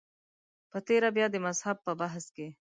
[0.71, 2.47] په تېره بیا د مذهب په بحث کې.